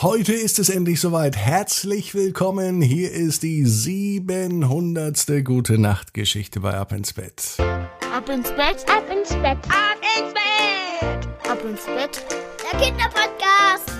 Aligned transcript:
Heute 0.00 0.32
ist 0.32 0.60
es 0.60 0.68
endlich 0.68 1.00
soweit. 1.00 1.36
Herzlich 1.36 2.14
willkommen. 2.14 2.80
Hier 2.80 3.10
ist 3.10 3.42
die 3.42 3.66
700. 3.66 5.44
Gute 5.44 5.76
Nacht 5.76 6.14
Geschichte 6.14 6.60
bei 6.60 6.74
Ab 6.74 6.92
ins 6.92 7.14
Bett. 7.14 7.56
Ab 7.58 8.28
ins 8.28 8.48
Bett, 8.50 8.86
ab 8.88 9.02
ins 9.10 9.30
Bett, 9.30 9.58
ab 9.66 9.98
ins 10.16 10.32
Bett, 10.34 11.28
ab 11.50 11.58
ins 11.68 11.84
Bett. 11.84 12.24
Der 12.62 12.78
Kinderpodcast. 12.78 13.90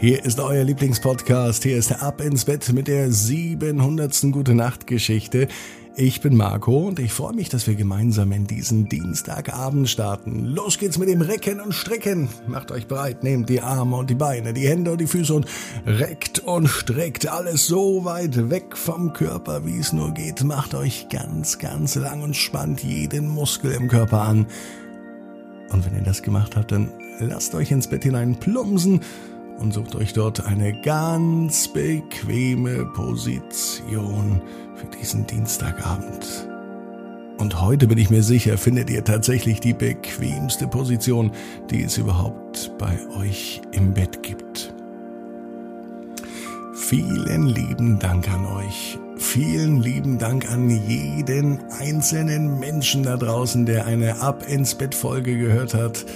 Hier 0.00 0.24
ist 0.24 0.40
euer 0.40 0.64
Lieblingspodcast. 0.64 1.62
Hier 1.62 1.76
ist 1.76 1.90
der 1.90 2.02
Ab 2.02 2.20
ins 2.20 2.46
Bett 2.46 2.72
mit 2.72 2.88
der 2.88 3.12
700. 3.12 4.22
Gute 4.32 4.56
Nacht 4.56 4.88
Geschichte. 4.88 5.46
Ich 6.00 6.20
bin 6.20 6.36
Marco 6.36 6.86
und 6.86 7.00
ich 7.00 7.12
freue 7.12 7.32
mich, 7.32 7.48
dass 7.48 7.66
wir 7.66 7.74
gemeinsam 7.74 8.30
in 8.30 8.46
diesen 8.46 8.88
Dienstagabend 8.88 9.88
starten. 9.88 10.44
Los 10.44 10.78
geht's 10.78 10.96
mit 10.96 11.08
dem 11.08 11.22
Recken 11.22 11.60
und 11.60 11.72
Strecken. 11.72 12.28
Macht 12.46 12.70
euch 12.70 12.86
bereit, 12.86 13.24
nehmt 13.24 13.48
die 13.48 13.62
Arme 13.62 13.96
und 13.96 14.08
die 14.08 14.14
Beine, 14.14 14.52
die 14.52 14.68
Hände 14.68 14.92
und 14.92 15.00
die 15.00 15.08
Füße 15.08 15.34
und 15.34 15.46
reckt 15.86 16.38
und 16.38 16.68
streckt 16.68 17.26
alles 17.26 17.66
so 17.66 18.04
weit 18.04 18.48
weg 18.48 18.76
vom 18.76 19.12
Körper, 19.12 19.66
wie 19.66 19.76
es 19.76 19.92
nur 19.92 20.14
geht. 20.14 20.44
Macht 20.44 20.76
euch 20.76 21.08
ganz, 21.08 21.58
ganz 21.58 21.96
lang 21.96 22.22
und 22.22 22.36
spannt 22.36 22.84
jeden 22.84 23.28
Muskel 23.28 23.72
im 23.72 23.88
Körper 23.88 24.22
an. 24.22 24.46
Und 25.70 25.84
wenn 25.84 25.96
ihr 25.96 26.04
das 26.04 26.22
gemacht 26.22 26.54
habt, 26.54 26.70
dann 26.70 26.92
lasst 27.18 27.56
euch 27.56 27.72
ins 27.72 27.88
Bett 27.88 28.04
hinein 28.04 28.38
plumpsen 28.38 29.00
und 29.58 29.72
sucht 29.72 29.94
euch 29.96 30.12
dort 30.12 30.44
eine 30.44 30.72
ganz 30.80 31.68
bequeme 31.68 32.84
Position 32.86 34.40
für 34.74 34.86
diesen 34.98 35.26
Dienstagabend. 35.26 36.48
Und 37.38 37.60
heute 37.60 37.86
bin 37.86 37.98
ich 37.98 38.10
mir 38.10 38.22
sicher, 38.22 38.58
findet 38.58 38.90
ihr 38.90 39.04
tatsächlich 39.04 39.60
die 39.60 39.72
bequemste 39.72 40.66
Position, 40.66 41.30
die 41.70 41.84
es 41.84 41.96
überhaupt 41.96 42.72
bei 42.78 42.98
euch 43.16 43.60
im 43.72 43.94
Bett 43.94 44.22
gibt. 44.22 44.74
Vielen 46.74 47.46
lieben 47.46 47.98
Dank 47.98 48.28
an 48.30 48.46
euch. 48.46 48.98
Vielen 49.16 49.82
lieben 49.82 50.18
Dank 50.18 50.50
an 50.50 50.70
jeden 50.70 51.60
einzelnen 51.78 52.58
Menschen 52.58 53.02
da 53.02 53.16
draußen, 53.16 53.66
der 53.66 53.86
eine 53.86 54.20
Ab 54.20 54.44
ins 54.48 54.74
Bett 54.74 54.94
Folge 54.94 55.36
gehört 55.36 55.74
hat. 55.74 56.06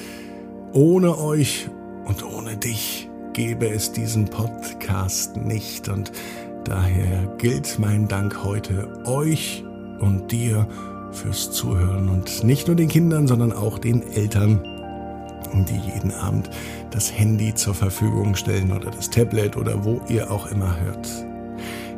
Ohne 0.72 1.19
euch 1.19 1.69
und 2.05 2.24
ohne 2.24 2.56
dich 2.56 3.11
gäbe 3.33 3.69
es 3.69 3.92
diesen 3.92 4.27
Podcast 4.27 5.36
nicht 5.36 5.88
und 5.88 6.12
Daher 6.64 7.27
gilt 7.39 7.78
mein 7.78 8.06
Dank 8.06 8.44
heute 8.44 8.89
euch 9.05 9.64
und 9.98 10.30
dir 10.30 10.69
fürs 11.11 11.50
Zuhören 11.50 12.08
und 12.08 12.44
nicht 12.44 12.69
nur 12.69 12.77
den 12.77 12.89
Kindern, 12.89 13.27
sondern 13.27 13.52
auch 13.52 13.78
den 13.78 14.02
Eltern, 14.12 14.62
die 15.52 15.92
jeden 15.92 16.12
Abend 16.12 16.50
das 16.91 17.12
Handy 17.12 17.55
zur 17.55 17.74
Verfügung 17.74 18.36
stellen 18.36 18.72
oder 18.72 18.91
das 18.91 19.11
Tablet 19.11 19.56
oder 19.56 19.84
wo 19.84 20.00
ihr 20.08 20.30
auch 20.30 20.46
immer 20.46 20.80
hört. 20.80 21.08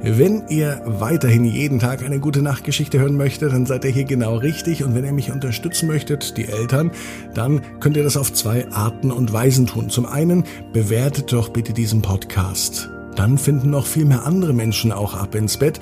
Wenn 0.06 0.48
ihr 0.48 0.82
weiterhin 0.84 1.46
jeden 1.46 1.78
Tag 1.78 2.04
eine 2.04 2.20
gute 2.20 2.42
Nachtgeschichte 2.42 2.98
hören 2.98 3.16
möchtet, 3.16 3.54
dann 3.54 3.64
seid 3.64 3.86
ihr 3.86 3.90
hier 3.90 4.04
genau 4.04 4.36
richtig. 4.36 4.84
Und 4.84 4.94
wenn 4.94 5.06
ihr 5.06 5.14
mich 5.14 5.32
unterstützen 5.32 5.86
möchtet, 5.86 6.36
die 6.36 6.46
Eltern, 6.46 6.90
dann 7.32 7.62
könnt 7.80 7.96
ihr 7.96 8.02
das 8.02 8.18
auf 8.18 8.30
zwei 8.30 8.70
Arten 8.70 9.10
und 9.10 9.32
Weisen 9.32 9.66
tun. 9.66 9.88
Zum 9.88 10.04
einen 10.04 10.44
bewertet 10.74 11.32
doch 11.32 11.48
bitte 11.48 11.72
diesen 11.72 12.02
Podcast. 12.02 12.90
Dann 13.16 13.38
finden 13.38 13.70
noch 13.70 13.86
viel 13.86 14.04
mehr 14.04 14.26
andere 14.26 14.52
Menschen 14.52 14.92
auch 14.92 15.14
ab 15.14 15.34
ins 15.34 15.56
Bett. 15.56 15.80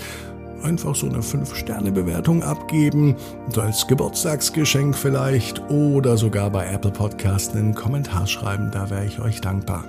Einfach 0.62 0.94
so 0.94 1.08
eine 1.08 1.18
5-Sterne-Bewertung 1.18 2.44
abgeben, 2.44 3.16
so 3.52 3.60
als 3.60 3.88
Geburtstagsgeschenk 3.88 4.96
vielleicht 4.96 5.68
oder 5.68 6.16
sogar 6.16 6.48
bei 6.50 6.64
Apple 6.72 6.92
Podcast 6.92 7.56
einen 7.56 7.74
Kommentar 7.74 8.28
schreiben, 8.28 8.70
da 8.72 8.88
wäre 8.88 9.04
ich 9.04 9.18
euch 9.18 9.40
dankbar. 9.40 9.84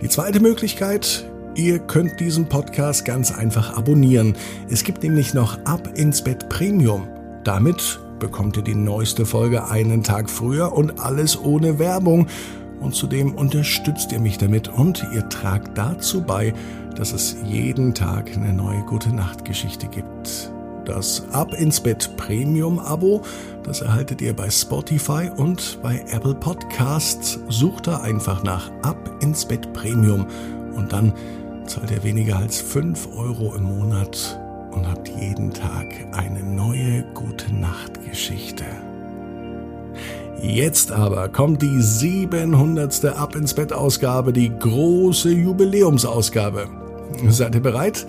Die 0.00 0.08
zweite 0.08 0.40
Möglichkeit, 0.40 1.24
ihr 1.54 1.78
könnt 1.78 2.20
diesen 2.20 2.46
Podcast 2.46 3.04
ganz 3.04 3.32
einfach 3.32 3.76
abonnieren. 3.76 4.36
Es 4.68 4.84
gibt 4.84 5.02
nämlich 5.02 5.34
noch 5.34 5.64
Ab 5.64 5.88
ins 5.94 6.22
Bett 6.22 6.48
Premium. 6.48 7.08
Damit 7.44 8.00
bekommt 8.18 8.56
ihr 8.56 8.62
die 8.62 8.74
neueste 8.74 9.26
Folge 9.26 9.68
einen 9.68 10.02
Tag 10.02 10.30
früher 10.30 10.72
und 10.72 11.00
alles 11.00 11.40
ohne 11.40 11.78
Werbung 11.78 12.26
und 12.80 12.94
zudem 12.94 13.34
unterstützt 13.34 14.12
ihr 14.12 14.20
mich 14.20 14.38
damit 14.38 14.68
und 14.68 15.06
ihr 15.12 15.28
tragt 15.28 15.76
dazu 15.78 16.22
bei, 16.22 16.52
dass 16.96 17.12
es 17.12 17.36
jeden 17.44 17.94
Tag 17.94 18.30
eine 18.34 18.52
neue 18.52 18.82
gute 18.82 19.14
Nachtgeschichte 19.14 19.86
gibt. 19.86 20.52
Das 20.84 21.24
Ab 21.32 21.54
ins 21.54 21.80
Bett 21.80 22.10
Premium 22.16 22.78
Abo, 22.78 23.22
das 23.62 23.80
erhaltet 23.80 24.20
ihr 24.20 24.34
bei 24.34 24.50
Spotify 24.50 25.30
und 25.34 25.78
bei 25.82 26.04
Apple 26.10 26.34
Podcasts. 26.34 27.40
Sucht 27.48 27.86
da 27.86 28.00
einfach 28.00 28.42
nach 28.42 28.70
Ab 28.82 29.10
ins 29.22 29.46
Bett 29.46 29.72
Premium 29.72 30.26
und 30.76 30.92
dann 30.92 31.14
zahlt 31.66 31.90
ihr 31.90 32.02
weniger 32.04 32.36
als 32.36 32.60
5 32.60 33.08
Euro 33.16 33.54
im 33.54 33.64
Monat 33.64 34.40
und 34.70 34.88
habt 34.88 35.08
jeden 35.08 35.52
Tag 35.52 35.86
eine 36.12 36.42
neue 36.42 37.04
gute 37.14 37.54
Nachtgeschichte. 37.54 38.64
Jetzt 40.42 40.92
aber 40.92 41.28
kommt 41.28 41.62
die 41.62 41.80
700. 41.80 43.04
Ab 43.16 43.34
ins 43.34 43.54
Bett 43.54 43.72
Ausgabe, 43.72 44.32
die 44.32 44.50
große 44.58 45.30
Jubiläumsausgabe. 45.30 46.68
Seid 47.28 47.54
ihr 47.54 47.62
bereit? 47.62 48.06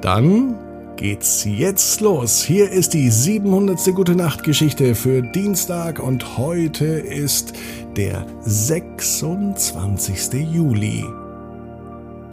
Dann 0.00 0.54
geht's 0.96 1.44
jetzt 1.44 2.00
los. 2.00 2.42
Hier 2.42 2.70
ist 2.70 2.94
die 2.94 3.10
700. 3.10 3.94
Gute 3.94 4.14
Nacht 4.14 4.44
Geschichte 4.44 4.94
für 4.94 5.22
Dienstag 5.22 5.98
und 5.98 6.38
heute 6.38 6.84
ist 6.86 7.54
der 7.96 8.24
26. 8.42 10.32
Juli. 10.52 11.04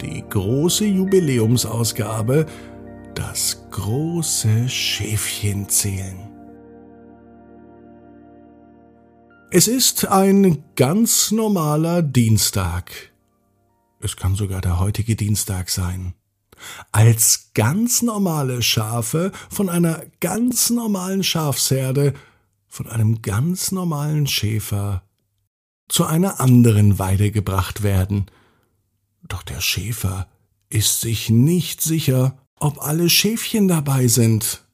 Die 0.02 0.24
große 0.28 0.84
Jubiläumsausgabe, 0.84 2.46
das 3.14 3.64
große 3.70 4.68
Schäfchen 4.68 5.68
zählen. 5.68 6.28
Es 9.52 9.68
ist 9.68 10.08
ein 10.08 10.64
ganz 10.74 11.30
normaler 11.30 12.02
Dienstag. 12.02 12.90
Es 14.00 14.16
kann 14.16 14.34
sogar 14.34 14.60
der 14.60 14.80
heutige 14.80 15.14
Dienstag 15.14 15.70
sein. 15.70 16.14
Als 16.90 17.50
ganz 17.54 18.02
normale 18.02 18.62
Schafe 18.62 19.30
von 19.50 19.68
einer 19.68 20.02
ganz 20.20 20.70
normalen 20.70 21.22
Schafsherde, 21.22 22.14
von 22.66 22.88
einem 22.88 23.22
ganz 23.22 23.70
normalen 23.70 24.26
Schäfer 24.26 25.02
zu 25.88 26.06
einer 26.06 26.40
anderen 26.40 26.98
Weide 26.98 27.30
gebracht 27.30 27.82
werden. 27.82 28.26
Doch 29.28 29.42
der 29.42 29.60
Schäfer 29.60 30.28
ist 30.68 31.00
sich 31.00 31.30
nicht 31.30 31.80
sicher, 31.80 32.38
ob 32.56 32.80
alle 32.80 33.10
Schäfchen 33.10 33.68
dabei 33.68 34.06
sind. 34.06 34.64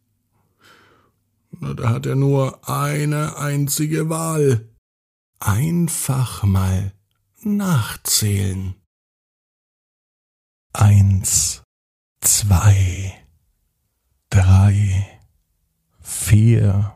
Da 1.51 1.91
hat 1.91 2.07
er 2.07 2.15
nur 2.15 2.69
eine 2.69 3.37
einzige 3.37 4.09
Wahl 4.09 4.69
einfach 5.41 6.43
mal 6.45 6.93
nachzählen. 7.43 8.75
Eins, 10.73 11.63
zwei, 12.21 13.15
drei, 14.31 15.21
vier, 16.01 16.95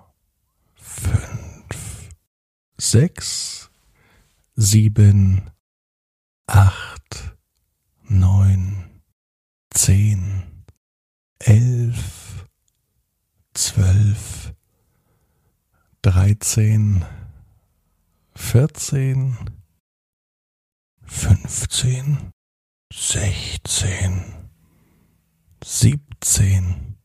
fünf, 0.75 2.11
sechs, 2.77 3.71
sieben, 4.55 5.51
acht, 6.47 6.92
neun, 8.13 8.85
zehn, 9.73 10.43
elf, 11.39 12.47
zwölf, 13.55 14.53
dreizehn, 16.03 17.05
vierzehn, 18.35 19.37
fünfzehn, 21.05 22.31
sechzehn, 22.93 24.49
siebzehn, 25.65 26.99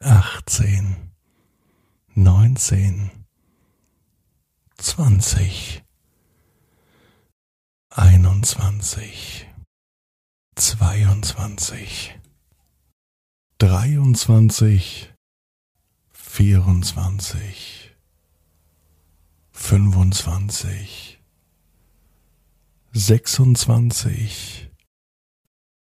achtzehn, 0.00 1.12
neunzehn, 2.14 3.10
zwanzig, 4.76 5.84
einundzwanzig, 7.90 9.46
zweiundzwanzig, 10.60 12.18
dreiundzwanzig, 13.58 15.12
vierundzwanzig 16.12 17.96
fünfundzwanzig, 19.52 21.18
sechsundzwanzig, 22.92 24.68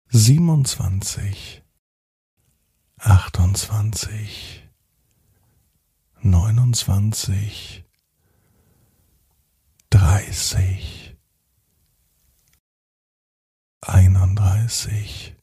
siebenundzwanzig, 0.09 1.63
achtundzwanzig, 2.99 4.63
neunundzwanzig, 6.23 7.85
dreißig, 9.91 11.00
einunddreißig, 13.93 15.35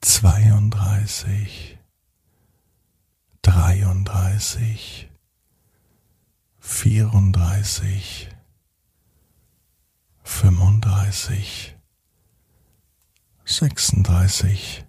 zweiunddreißig, 0.00 1.78
dreiunddreißig, 3.42 5.08
vierunddreißig, 6.58 8.30
fünfunddreißig, 10.24 11.76
sechsunddreißig, 13.44 14.84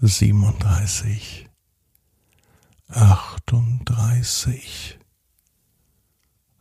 siebenunddreißig, 0.00 1.48
achtunddreißig, 2.88 4.98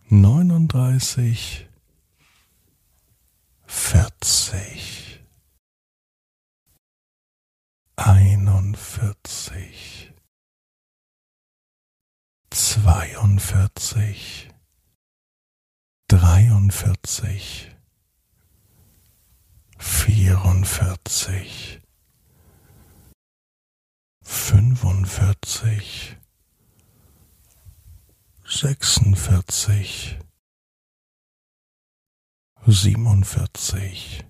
neununddreißig, 0.10 1.65
vierzig, 3.76 5.20
einundvierzig, 7.98 10.14
zweiundvierzig, 12.50 14.50
dreiundvierzig, 16.08 17.76
vierundvierzig, 19.78 21.82
fünfundvierzig, 24.24 26.16
sechsundvierzig, 28.46 30.18
siebenundvierzig, 32.68 34.26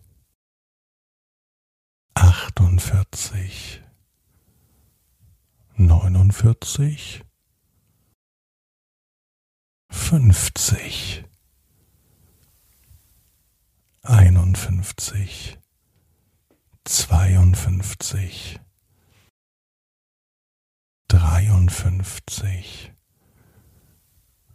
achtundvierzig, 2.13 3.81
neunundvierzig, 5.75 7.23
fünfzig, 9.89 11.23
einundfünfzig, 14.03 15.57
zweiundfünfzig, 16.83 18.59
dreiundfünfzig, 21.07 22.91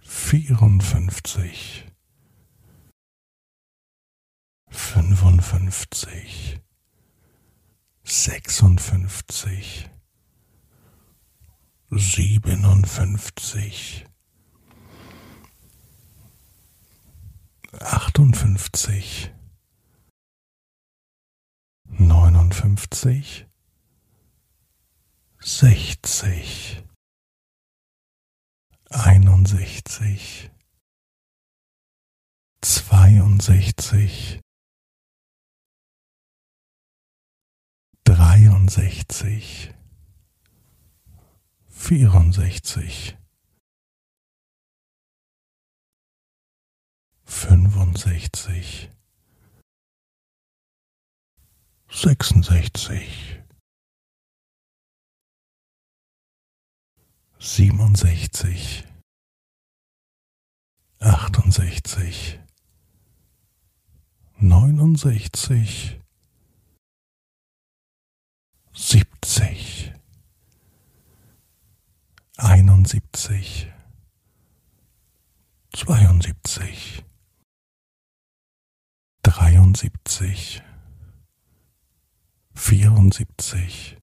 vierundfünfzig, 0.00 1.89
fünfundfünfzig, 4.70 6.60
sechsundfünfzig, 8.04 9.90
siebenundfünfzig, 11.90 14.06
achtundfünfzig, 17.80 19.32
neunundfünfzig, 21.84 23.46
sechzig, 25.40 26.84
einundsechzig, 28.90 30.50
zweiundsechzig, 32.60 34.40
dreiundsechzig, 38.20 39.72
vierundsechzig, 41.68 43.16
fünfundsechzig, 47.24 48.90
sechsundsechzig, 51.88 53.40
siebenundsechzig, 57.38 58.84
achtundsechzig, 60.98 62.38
neunundsechzig, 64.36 65.99
siebzig, 68.80 69.92
einundsiebzig, 72.38 73.70
zweiundsiebzig, 75.76 77.04
dreiundsiebzig, 79.22 80.62
vierundsiebzig, 82.54 83.98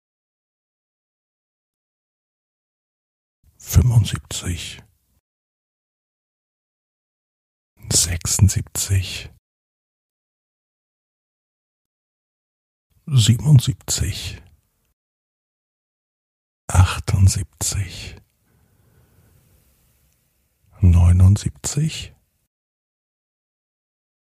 fünfundsiebzig, 3.58 4.84
sechsundsiebzig, 7.92 9.32
siebenundsiebzig, 13.08 14.44
achtundsiebzig, 16.68 18.16
neunundsiebzig, 20.82 22.14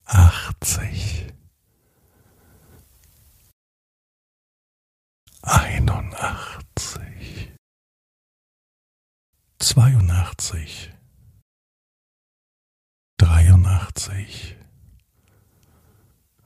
achtzig, 0.06 1.34
einundachtzig, 5.42 7.52
zweiundachtzig, 9.60 10.92
dreiundachtzig, 13.18 14.56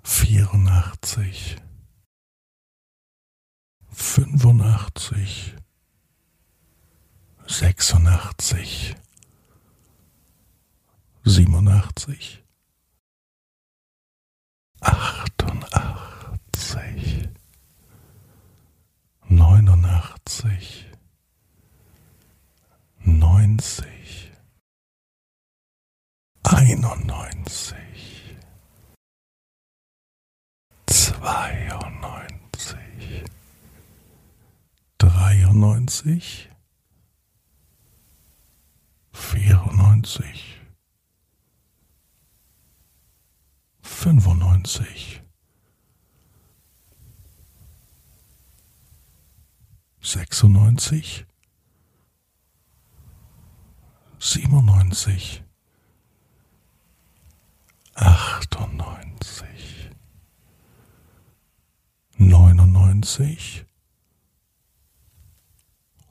vierundachtzig, 0.04 1.58
fünfundachtzig, 3.92 5.56
sechsundachtzig, 7.50 8.96
siebenundachtzig, 11.26 12.44
achtundachtzig, 14.82 17.28
neunundachtzig, 19.28 20.86
neunzig, 23.00 24.32
einundneunzig, 26.44 28.36
zweiundneunzig, 30.86 33.24
dreiundneunzig, 35.00 36.49
vierundneunzig, 39.20 40.60
fünfundneunzig, 43.82 45.22
sechsundneunzig, 50.02 51.26
siebenundneunzig, 54.20 55.44
achtundneunzig, 57.96 59.92
neunundneunzig, 62.18 63.66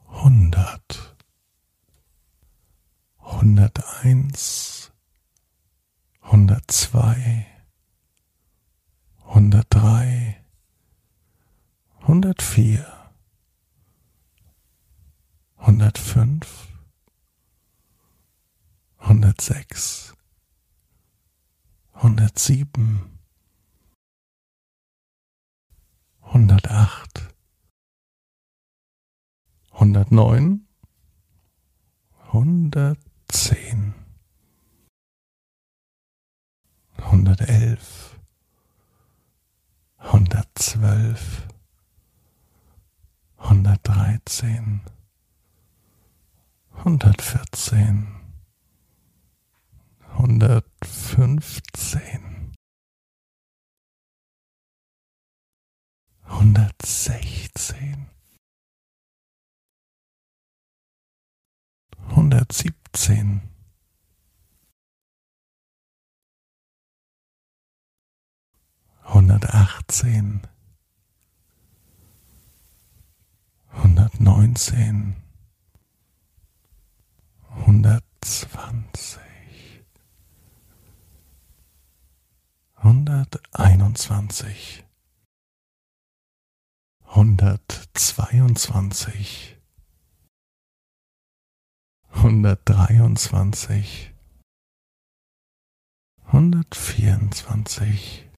hundert, 0.07 1.15
hunderteins, 3.29 4.91
hundertzwei, 6.21 7.45
hundertdrei, 9.23 10.43
hundertvier, 12.07 13.11
hundertfünf, 15.57 16.67
hundertsechs, 18.99 20.13
hundertsieben, 21.93 23.19
hundertacht, 26.21 27.35
hundertneun, 29.71 30.67
hundertzehn, 33.29 33.93
hundertelf, 37.11 38.19
hundertzwölf, 39.99 41.47
hundertdreizehn, 43.37 44.81
hundertvierzehn, 46.83 48.15
hundertfünfzehn, 50.17 52.53
hundertsechzehn, 56.27 58.09
hundertsiebzehn, 62.15 63.41
hundertachtzehn, 69.03 70.41
hundertneunzehn, 73.71 75.15
hundertzwanzig, 77.65 79.83
hunderteinundzwanzig, 82.83 84.83
hundertzweiundzwanzig, 87.05 89.58
hundertdreiundzwanzig, 92.11 94.13
hundertvierundzwanzig, 96.31 98.29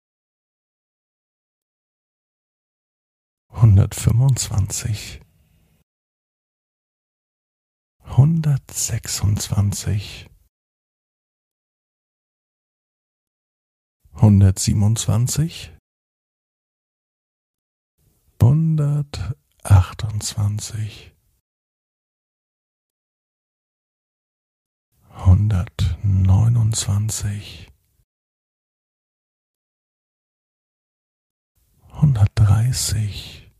hundertfünfundzwanzig, 3.50 5.22
hundertsechsundzwanzig, 8.06 10.30
hundertsiebenundzwanzig, 14.14 15.72
hundertachtundzwanzig, 18.42 21.11
hundertneunundzwanzig, 25.16 27.72
hundertdreißig, 32.02 33.52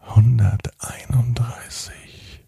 hunderteinunddreißig, 0.00 2.44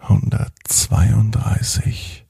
hundertzweiunddreißig, 0.00 2.26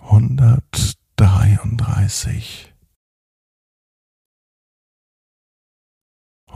hundertdreiunddreißig, 0.00 2.71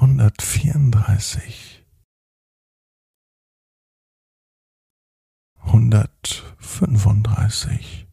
hundertvierunddreißig, 0.00 1.84
hundertfünfunddreißig, 5.62 8.06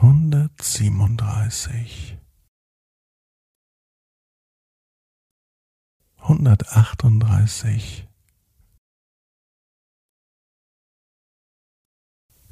hundertsiebenunddreißig, 0.02 2.18
hundertachtunddreißig, 6.20 8.08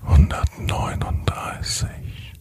hundertneununddreißig, 0.07 2.33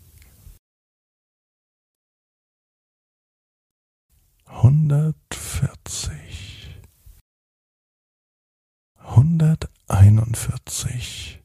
hundertvierzig, 4.49 6.81
hunderteinundvierzig, 9.01 11.43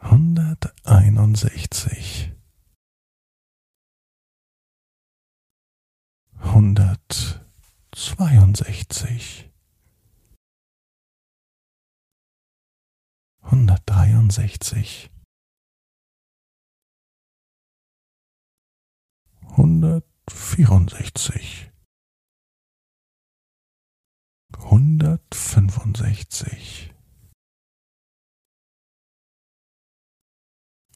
hunderteinundsechzig, 0.02 2.32
zweiundsechzig, 7.96 9.50
hundertdreiundsechzig, 13.42 15.10
hundertvierundsechzig, 19.58 21.72
hundertfünfundsechzig, 24.58 26.94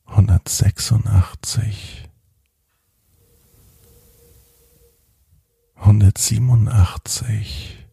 hundertsechsundachtzig, 0.06 2.08
hundertsiebenundachtzig, 5.76 7.86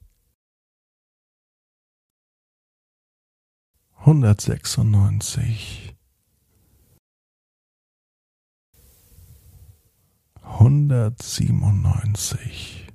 hundertsechsundneunzig, 4.06 5.96
hundertsiebenundneunzig, 10.44 12.88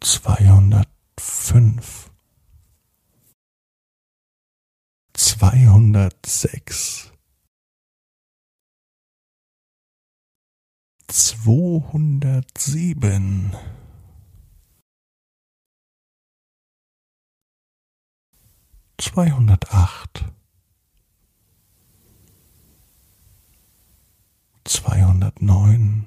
zweihundertfünf, 0.00 2.10
zweihundertsechs, 5.14 7.12
zweihundertsieben, 11.08 13.56
zweihundertacht, 18.98 20.30
zweihundertneun, 24.64 26.06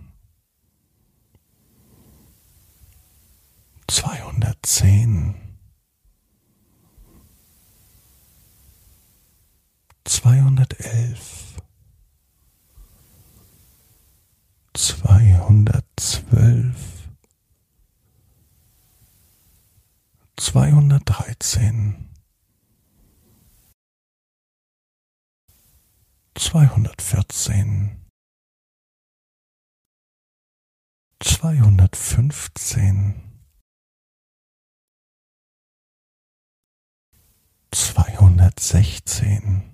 zweihundertzehn, 3.87 5.35
zweihundertelf, 10.05 11.57
zweihundertzwölf, 14.73 17.09
zweihundertdreizehn, 20.37 22.09
zweihundertvierzehn, 26.35 28.02
zweihundertfünfzehn, 31.23 33.23
zweihundertsechzehn, 37.71 39.71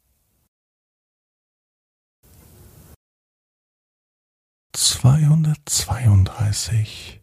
zweihundertzweiunddreißig, 4.72 7.20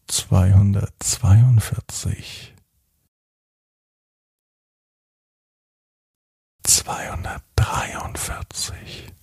zweihundertzweiundvierzig, 0.06 2.54
zweihundertdreiundvierzig, 6.90 9.14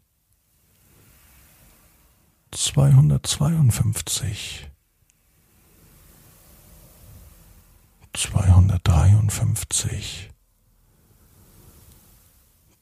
zweihundertzweiundfünfzig, 2.51 4.69
zweihundertdreiundfünfzig, 8.15 10.31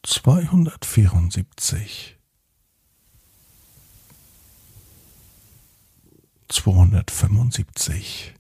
zweihundertvierundsiebzig, 0.03 2.17
zweihundertfünfundsiebzig, 6.49 8.35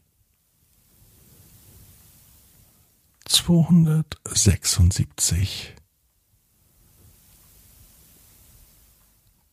zweihundertsechsundsiebzig, 3.26 5.74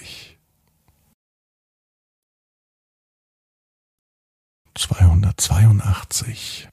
zweihundertzweiundachtzig, 5.40 6.68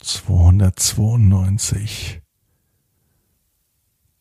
zweihundertzweiundneunzig, 0.00 2.23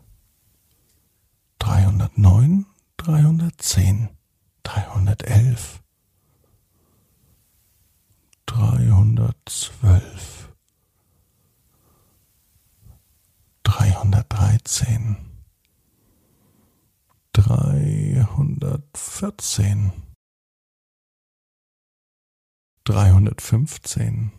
dreihundertneun, 1.58 2.66
dreihundertzehn, 2.98 4.10
dreihundertelf, 4.64 5.83
dreihundertzwölf, 8.54 10.54
dreihundertdreizehn, 13.64 15.18
dreihundertvierzehn, 17.34 19.92
dreihundertfünfzehn, 22.84 24.32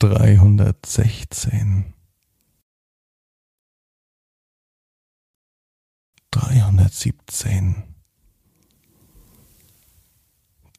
dreihundertsechzehn, 0.00 1.94
dreihundertsiebzehn, 6.30 7.89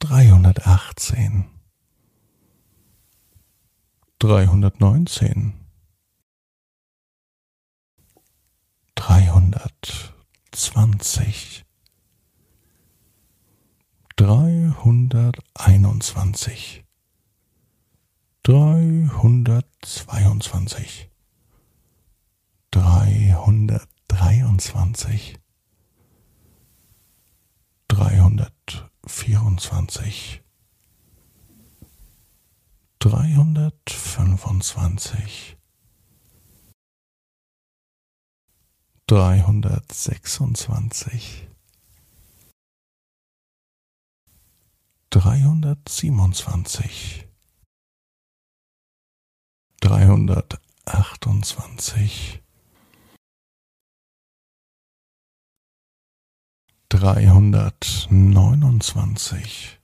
dreihundertachtzehn, 0.02 1.46
dreihundertneunzehn, 4.18 5.54
dreihundertzwanzig, 8.96 11.66
dreihunderteinundzwanzig, 14.16 16.84
dreihundertzweiundzwanzig, 18.42 21.12
dreihundertdreiundzwanzig, 22.72 25.38
dreihundertvierundzwanzig, 29.12 30.42
dreihundertfünfundzwanzig, 33.00 35.58
dreihundertsechsundzwanzig, 39.08 41.48
dreihundertsiebenundzwanzig, 45.10 47.28
dreihundertachtundzwanzig, 49.82 52.41
dreihundertneunundzwanzig, 56.92 59.80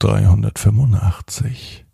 dreihundertfünfundachtzig, 0.00 1.86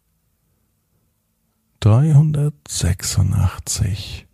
dreihundertsechsundachtzig, 1.80 4.26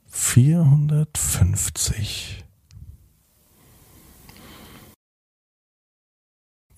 vierhundertfünfzig, 0.08 2.46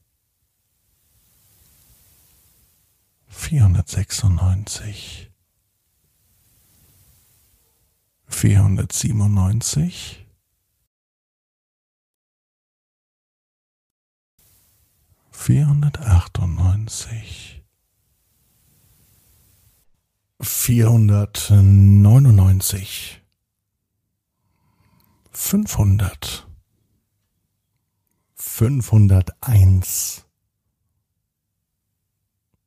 vierhundertsechsundneunzig, 3.27 5.31
vierhundertsiebenundneunzig, 8.27 10.25
vierhundertachtundneunzig, 15.31 17.54
vierhundertneunundneunzig, 20.45 23.21
fünfhundert, 25.31 26.47
fünfhunderteins, 28.35 30.25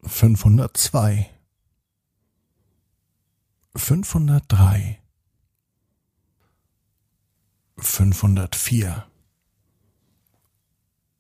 fünfhundertzwei, 0.03 1.31
fünfhundertdrei, 3.75 5.01
fünfhundertvier, 7.79 9.07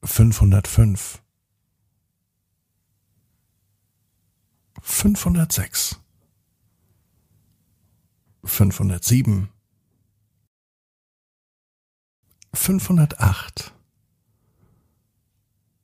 fünfhundertfünf, 0.03 1.23
fünfhundertsechs, 4.83 5.99
fünfhundertsieben, 8.49 9.51
fünfhundertacht, 12.55 13.75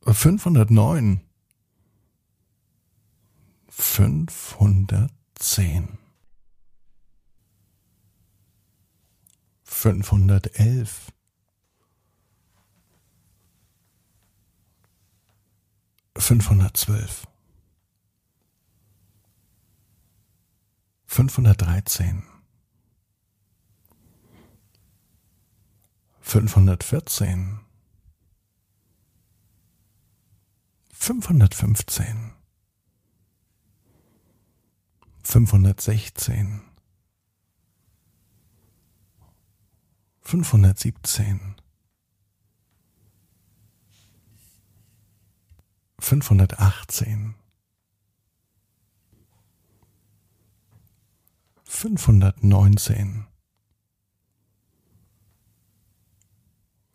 fünfhundertneun, 0.02 1.20
fünfhundertzehn, 3.68 5.98
fünfhundertelf, 9.62 11.12
fünfhundertzwölf, 16.16 17.26
fünfhundertdreizehn, 21.06 22.24
fünfhundertvierzehn, 26.24 27.60
fünfhundertfünfzehn, 30.90 32.32
fünfhundertsechzehn, 35.22 36.62
fünfhundertsiebzehn, 40.22 41.56
fünfhundertachtzehn, 46.00 47.34
fünfhundertneunzehn, 51.64 53.26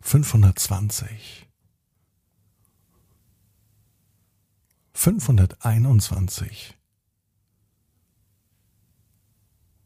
fünfhundertzwanzig, 0.01 1.47
fünfhunderteinundzwanzig, 4.93 6.77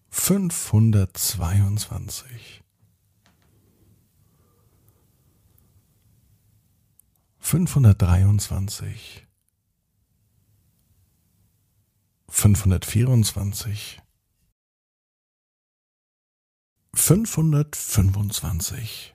fünfhundertzweiundzwanzig, 0.10 2.64
fünfhundertdreiundzwanzig, 7.40 9.28
fünfhundertvierundzwanzig, 12.30 14.00
fünfhundertfünfundzwanzig, 16.96 19.13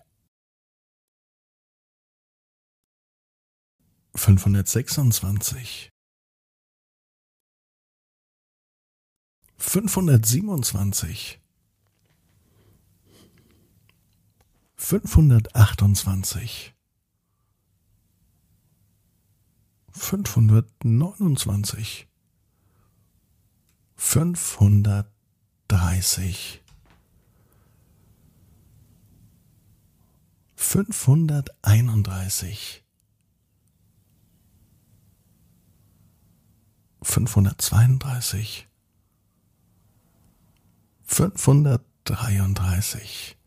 fünfhundertsechsundzwanzig, 4.19 5.91
fünfhundertsiebenundzwanzig, 9.57 11.41
fünfhundertachtundzwanzig, 14.77 16.75
fünfhundertneunundzwanzig, 19.91 22.09
fünfhundertdreißig, 23.97 26.63
fünfhunderteinunddreißig, 30.57 32.85
fünfhundertzweiunddreißig, 37.09 38.69
fünfhundertdreiunddreißig, 41.05 43.39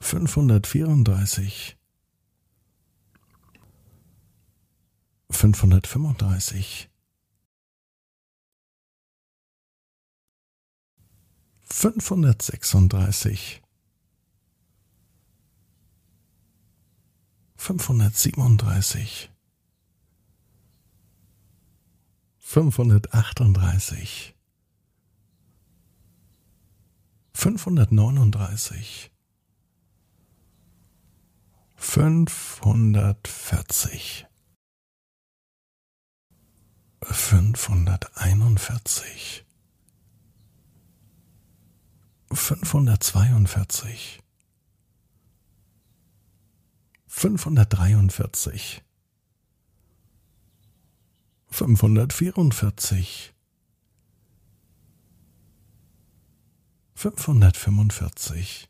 fünfhundertvierunddreißig, 0.00 1.78
fünfhundertfünfunddreißig, 5.30 6.90
fünfhundertsechsunddreißig, 11.64 13.61
fünfhundertsiebenunddreißig, 17.62 19.30
fünfhundertachtunddreißig, 22.40 24.34
fünfhundertneununddreißig, 27.32 29.12
fünfhundertvierzig, 31.76 34.26
fünfhunderteinundvierzig, 37.02 39.46
fünfhundertzweiundvierzig, 42.32 44.21
fünfhundertdreiundvierzig, 47.12 48.82
fünfhundertvierundvierzig, 51.50 53.34
fünfhundertfünfundvierzig, 56.94 58.68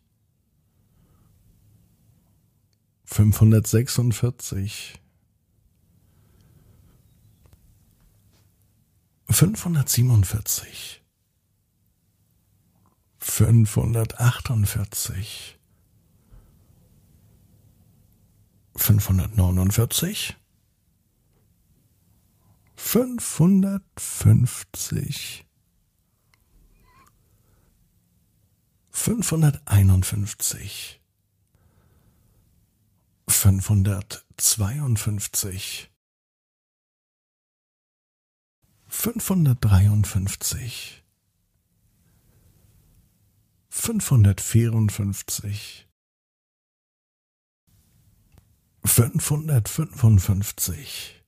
fünfhundertsechsundvierzig, 3.05 5.01
fünfhundertsiebenundvierzig, 9.31 11.05
fünfhundertachtundvierzig, 13.21 15.61
fünfhundertneunundvierzig, 18.83 20.37
fünfhundertfünfzig, 22.75 25.47
fünfhunderteinundfünfzig, 28.91 31.01
fünfhundertzweiundfünfzig, 33.29 35.93
fünfhundertdreiundfünfzig, 38.89 41.05
fünfhundertvierundfünfzig, 43.71 45.87
fünfhundertfünfundfünfzig, 48.85 51.23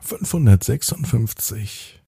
fünfhundertsechsundfünfzig, 0.00 2.02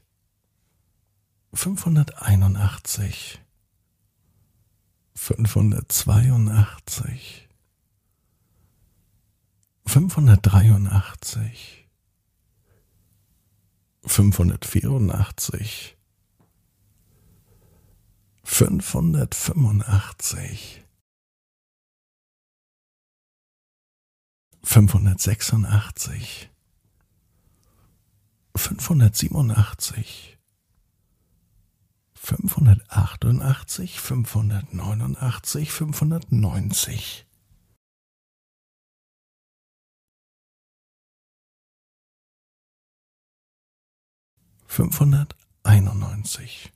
fünfhunderteinundachtzig, 1.53 3.39
fünfhundertzweiundachtzig, 5.15 7.47
fünfhundertdreiundachtzig, 9.85 11.87
fünfhundertvierundachtzig, 14.05 15.95
fünfhundertfünfundachtzig, 18.43 20.83
fünfhundertsechsundachtzig, 24.63 26.49
fünfhundertsiebenundachtzig, 28.55 30.37
fünfhundertachtundachtzig, 32.15 33.99
fünfhundertneunundachtzig, 33.99 35.71
fünfhundertneunzig, 35.71 37.25
fünfhunderteinundneunzig, 44.67 46.71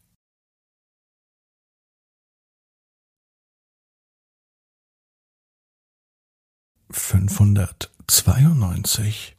fünfhundertzweiundneunzig, 6.89 9.38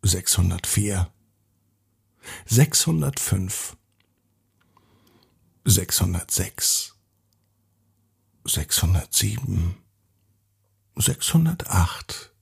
sechshundertvier, 0.00 1.12
sechshundertfünf, 2.46 3.76
sechshundertsechs, 5.66 6.96
sechshundertsieben, 8.44 9.74
sechshundertacht, 10.96 12.32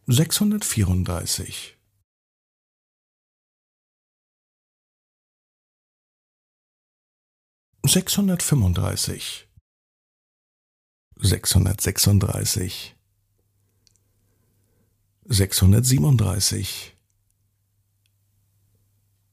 sechshundertvierunddreißig, 0.06 1.78
sechshundertfünfunddreißig, 7.84 9.48
sechshundertsechsunddreißig, 11.16 12.96
sechshundertsiebenunddreißig, 15.26 16.96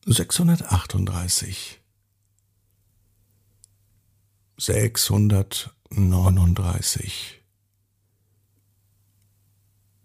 sechshundertachtunddreißig, 0.07 1.78
sechshundertneununddreißig, 4.59 7.43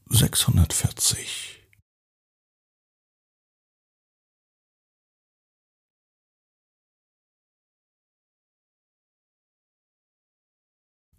sechshundertvierzig, 0.10 1.60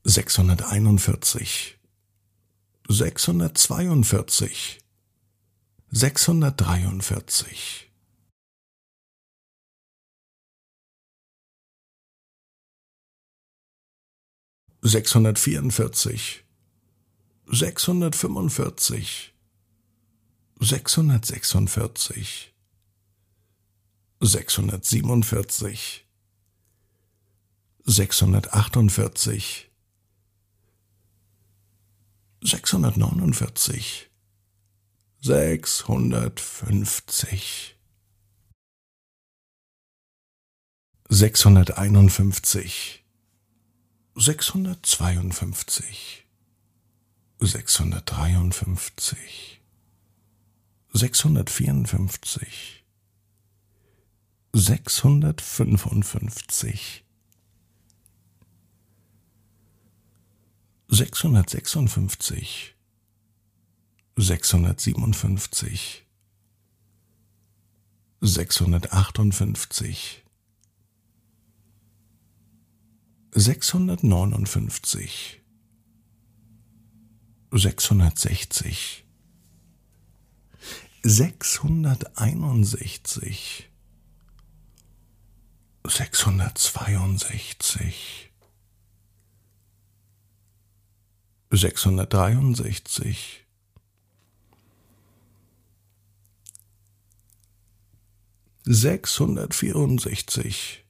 sechshunderteinundvierzig, 0.05 1.79
sechshundertzweiundvierzig, 2.89 4.81
sechshundertdreiundvierzig, 5.91 7.84
sechshundertvierundvierzig, 14.85 16.45
sechshundertfünfundvierzig, 17.47 19.35
sechshundertsechsundvierzig, 20.61 22.55
sechshundertsiebenundvierzig, 24.21 26.07
sechshundertachtundvierzig, 27.87 29.71
sechshundertneunundvierzig, 32.43 34.11
sechshundertfünfzig, 35.23 37.79
sechshunderteinundfünfzig, 41.09 43.04
sechshundertzweiundfünfzig, 44.17 46.25
sechshundertdreiundfünfzig, 47.41 49.61
sechshundertvierundfünfzig, 50.93 52.85
sechshundertfünfundfünfzig, 54.53 57.05
sechshundertsechsundfünfzig, 60.89 62.77
sechshundertsiebenundfünfzig, 64.17 66.07
sechshundertachtundfünfzig, 68.21 70.24
sechshundertneunundfünfzig, 73.35 75.43
sechshundertsechzig, 77.51 79.05
sechshunderteinundsechzig, 81.03 83.71
sechshundertzweiundsechzig, 85.87 88.33
sechshundertdreiundsechzig, 91.51 93.45
sechshundertvierundsechzig, 98.65 100.84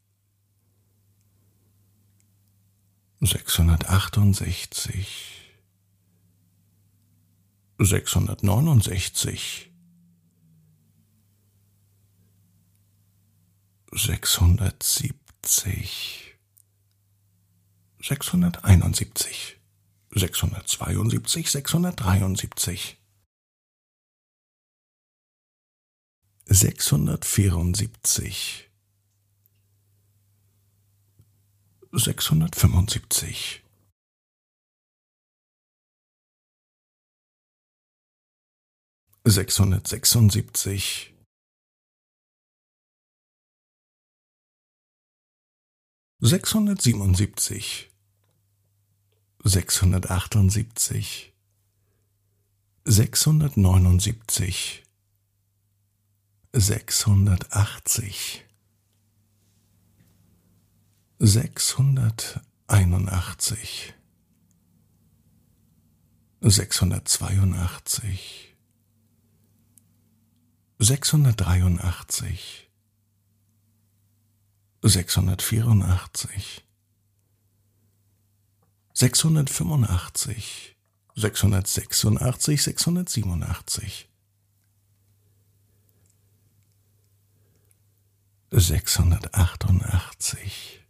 sechshundertachtundsechzig, 3.21 5.53
sechshundertneunundsechzig, 7.79 9.71
sechshundertsiebzig, 13.93 16.30
sechshunderteinundsiebzig 18.03 19.61
sechshundertzweiundsiebzig, 20.13 21.51
sechshundertdreiundsiebzig, 21.51 22.99
sechshundertvierundsiebzig, 26.47 28.71
sechshundertfünfundsiebzig, 31.93 33.63
sechshundertsechsundsiebzig, 39.25 41.15
sechshundertsiebenundsiebzig 46.23 47.90
sechshundertachtundsiebzig, 49.45 51.33
sechshundertneunundsiebzig, 52.85 54.85
sechshundertachtzig, 56.53 58.45
sechshunderteinundachtzig, 61.19 63.95
sechshundertzweiundachtzig, 66.43 68.55
sechshundertdreiundachtzig, 70.79 72.69
sechshundertvierundachtzig, 74.83 76.65
sechshundertfünfundachtzig, 79.01 80.77
sechshundertsechsundachtzig, 81.17 82.63
sechshundertsiebenundachtzig, 82.63 84.09
sechshundertachtundachtzig, 88.51 90.85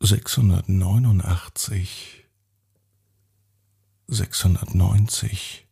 sechshundertneunundachtzig, 0.00 2.26
sechshundertneunzig, 4.08 5.66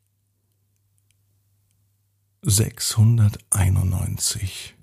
sechshunderteinundneunzig 2.40 4.75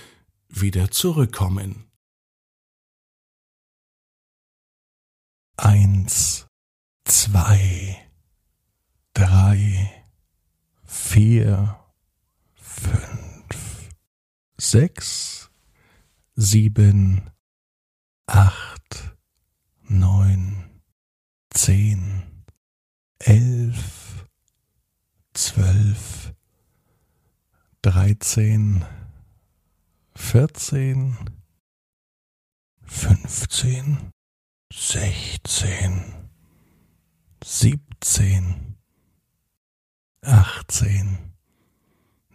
wieder 0.48 0.92
zurückkommen. 0.92 1.92
Eins, 5.58 6.48
zwei, 7.04 7.98
drei, 9.14 10.06
vier, 10.86 11.80
fünf, 12.56 13.90
sechs, 14.58 15.52
sieben, 16.36 17.30
acht, 18.28 19.16
neun, 19.82 20.82
zehn, 21.52 22.24
elf, 23.20 24.26
zwölf, 25.34 26.34
dreizehn, 27.82 28.86
vierzehn, 30.16 31.18
fünfzehn, 32.82 34.12
sechzehn, 34.74 36.30
siebzehn, 37.44 38.76
achtzehn, 40.22 41.34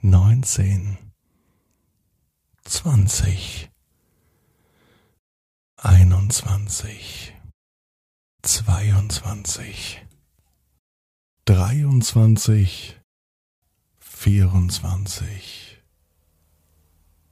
neunzehn, 0.02 0.98
zwanzig, 2.64 3.69
einundzwanzig, 5.82 7.32
zweiundzwanzig, 8.42 10.06
dreiundzwanzig, 11.46 13.00
vierundzwanzig, 13.98 15.82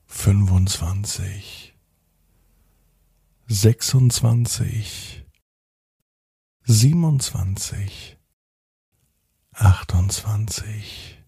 fünfundzwanzig, 0.07 1.75
sechsundzwanzig, 3.49 5.27
siebenundzwanzig, 6.65 8.17
achtundzwanzig, 9.53 11.19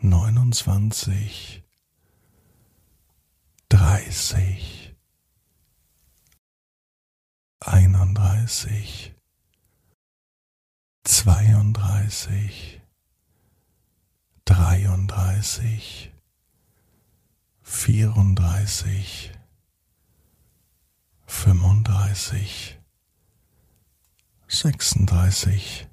neunundzwanzig, 0.00 1.62
dreißig, 3.70 4.81
einunddreißig, 7.66 9.14
zweiunddreißig, 11.04 12.80
dreiunddreißig, 14.44 16.12
vierunddreißig, 17.62 19.32
fünfunddreißig, 21.26 22.78
sechsunddreißig, 24.48 25.88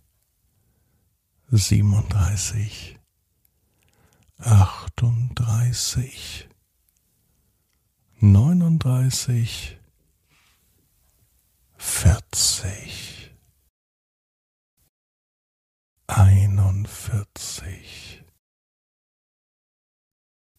siebenunddreißig, 1.52 3.00
achtunddreißig, 4.38 6.50
neununddreißig, 8.20 9.79
vierzig, 11.80 13.34
einundvierzig, 16.08 18.24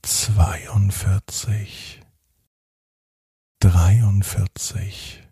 zweiundvierzig, 0.02 2.00
dreiundvierzig, 3.60 5.22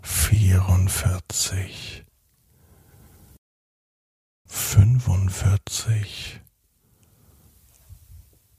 vierundvierzig, 0.00 2.04
fünfundvierzig, 4.46 6.40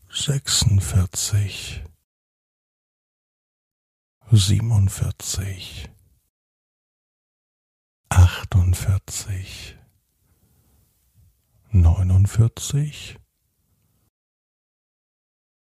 sechsundvierzig, 0.09 1.83
siebenundvierzig, 4.35 5.89
achtundvierzig, 8.09 9.77
neunundvierzig, 11.69 13.19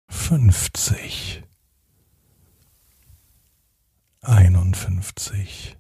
fünfzig, 0.09 1.43
einundfünfzig, 4.21 5.77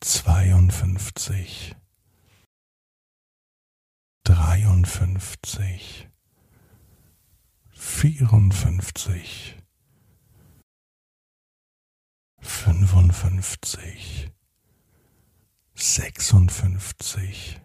zweiundfünfzig, 0.00 1.76
dreiundfünfzig, 4.24 6.08
vierundfünfzig, 7.70 9.56
fünfundfünfzig, 12.44 14.30
sechsundfünfzig, 15.74 17.60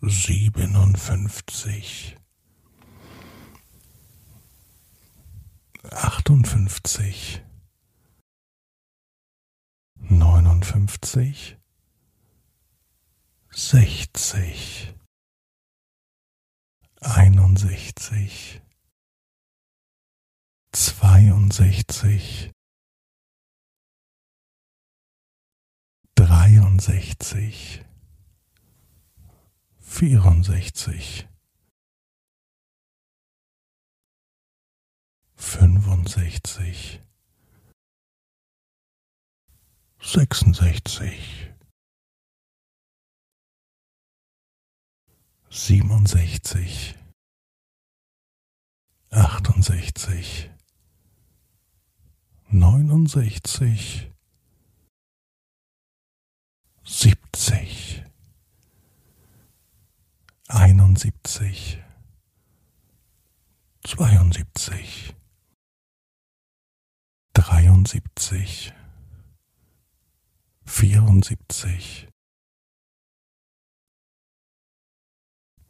siebenundfünfzig, 0.00 2.16
achtundfünfzig, 5.90 7.42
neunundfünfzig, 9.96 11.56
sechzig, 13.50 14.94
einundsechzig, 17.00 18.62
zweiundsechzig, 20.72 22.53
dreiundsechzig, 26.44 27.82
vierundsechzig, 29.80 31.26
fünfundsechzig, 35.36 37.00
sechsundsechzig, 40.02 41.50
siebenundsechzig, 45.48 46.94
achtundsechzig, 49.10 50.50
neunundsechzig, 52.48 54.10
siebzig, 56.84 58.04
einundsiebzig, 60.48 61.82
zweiundsiebzig, 63.86 65.14
dreiundsiebzig, 67.32 68.72
vierundsiebzig, 70.66 72.08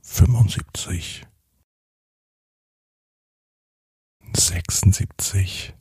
fünfundsiebzig, 0.03 1.27
sechsundsiebzig, 4.37 5.75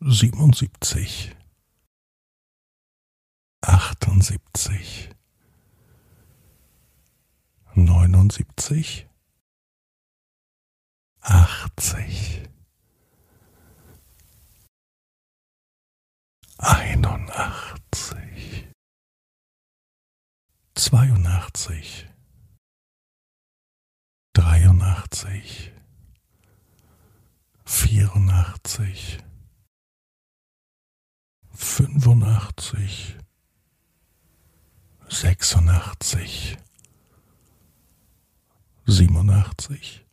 siebenundsiebzig, 0.00 1.34
achtundsiebzig, 3.66 5.10
neunundsiebzig, 7.74 9.08
achtzig, 11.20 12.48
einundachtzig, 16.58 18.68
zweiundachtzig, 20.74 22.06
dreiundachtzig, 24.34 25.72
vierundachtzig, 27.64 29.18
fünfundachtzig, 31.54 33.16
sechsundachtzig, 35.08 36.56
siebenundachtzig, 38.86 40.04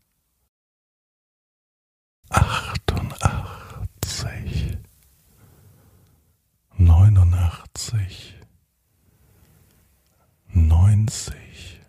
achtundachtzig, 2.30 4.78
neunundachtzig, 6.78 8.36
neunzig, 10.54 11.82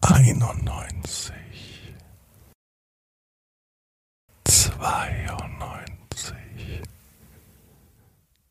einundneunzig, 0.00 1.94
zweiundneunzig, 4.44 6.82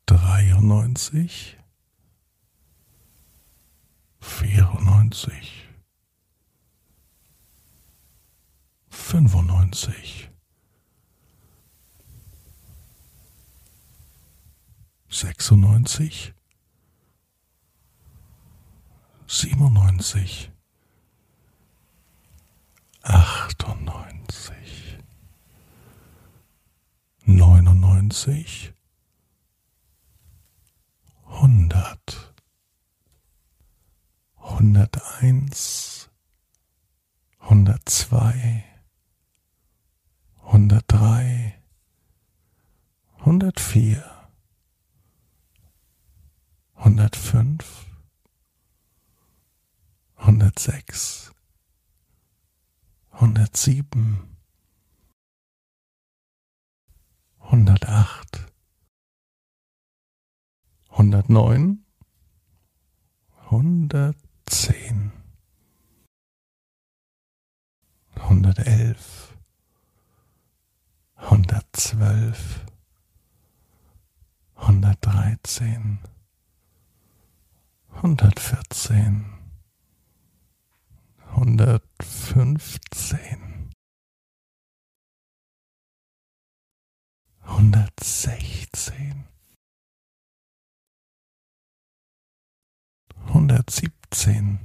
dreiundneunzig, 0.06 1.56
vierundneunzig, 4.30 5.68
fünfundneunzig, 8.88 10.30
sechsundneunzig, 15.08 16.32
siebenundneunzig, 19.26 20.50
achtundneunzig, 23.02 24.98
neunundneunzig, 27.24 28.72
hundert, 31.26 32.29
hunderteins, 34.58 36.10
hundertzwei, 37.40 38.64
hundertdrei, 40.42 41.60
hundertvier, 43.24 44.04
hundertfünf, 46.76 47.86
hundertsechs, 50.16 51.32
hundertsieben, 53.12 54.36
hundertacht, 57.40 58.46
hundertneun, 60.90 61.84
110, 64.50 65.12
111, 68.16 68.96
112, 71.14 72.66
113, 74.56 76.00
114, 78.02 79.24
115, 81.36 83.70
116, 87.46 88.92
117, 93.26 93.99
achtzehn 94.10 94.58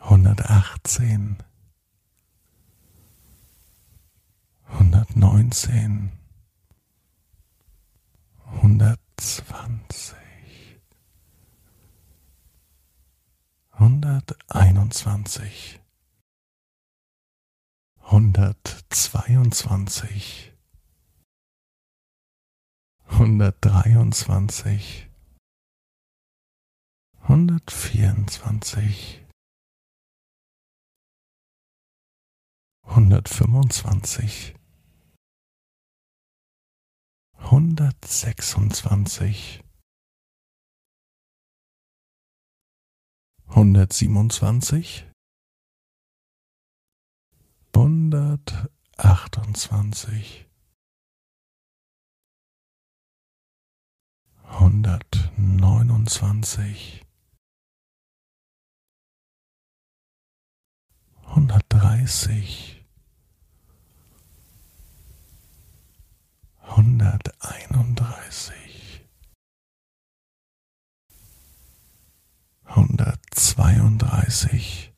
Hundertachtzehn, 0.00 1.42
hundertneunzehn, 4.68 6.12
hundertzwanzig, 8.62 10.80
hunderteinundzwanzig, 13.78 15.80
hundertzweiundzwanzig 18.00 20.52
hundertdreiundzwanzig, 23.10 25.08
hundertvierundzwanzig, 27.28 29.24
hundertfünfundzwanzig, 32.84 34.54
hundertsechsundzwanzig, 37.50 39.62
hundertsiebenundzwanzig, 43.48 45.06
hundertachtundzwanzig, 47.74 50.47
hundertneunundzwanzig, 54.50 57.04
hundertdreißig, 61.26 62.84
hunderteinunddreißig, 66.62 69.06
hundertzweiunddreißig, 72.66 74.92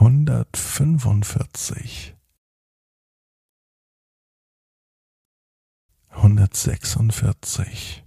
hundertfünfundvierzig, 0.00 2.16
hundertsechsundvierzig, 6.10 8.04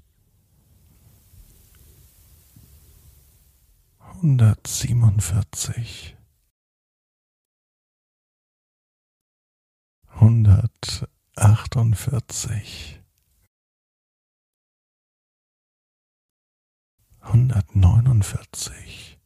hundertsiebenundvierzig, 3.99 6.18
hundertachtundvierzig, 10.20 13.03
hundertneunundvierzig, 17.24 19.20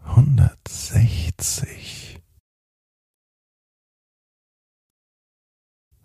hundertsechzig, 0.04 2.22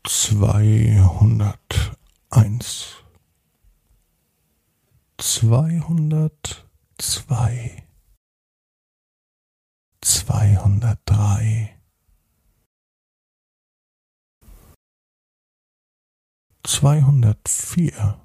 zweihunderteins, 0.04 2.96
zweihundertzwei, 5.18 7.88
zweihundertdrei, 10.02 11.78
zweihundertvier, 16.64 18.22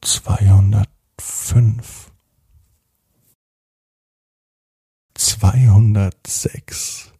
zweihundertfünf, 0.00 2.12
zweihundertsechs, 5.14 7.12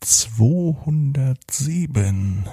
zweihundertsieben, 0.00 2.48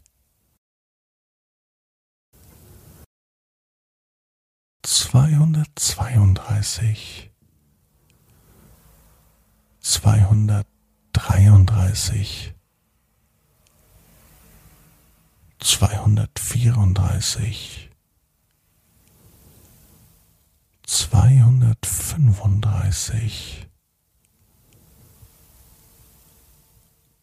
zweihundertzweiunddreißig, 4.84 7.27
zweihundertdreiunddreißig, 9.88 12.54
zweihundertvierunddreißig, 15.60 17.90
zweihundertfünfunddreißig, 20.84 23.70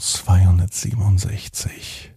zweihundertsiebenundsechzig, 0.00 2.12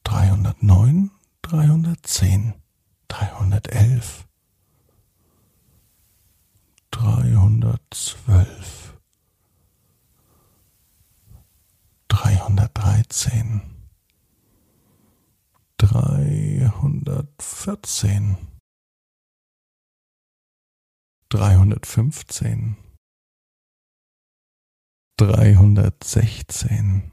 dreihundertneun, 0.03 1.11
dreihundertzehn, 1.41 2.53
dreihundertelf, 3.07 4.27
dreihundertzwölf, 7.01 8.93
dreihundertdreizehn, 12.07 13.61
dreihundertvierzehn, 15.77 18.37
dreihundertfünfzehn, 21.29 22.77
dreihundertsechzehn, 25.17 27.11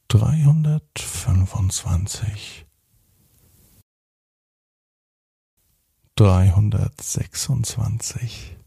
dreihundertfünfundzwanzig, 0.07 2.65
dreihundertsechsundzwanzig, 6.15 8.57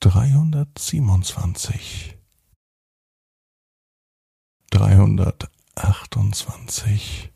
dreihundertsiebenundzwanzig, 0.00 2.16
dreihundertachtundzwanzig. 4.70 7.33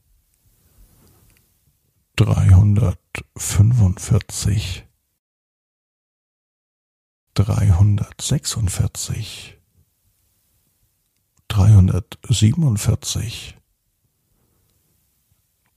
dreihundertfünfundvierzig, 2.15 4.85
dreihundertsechsundvierzig, 7.33 9.57
dreihundertsiebenundvierzig, 11.47 13.57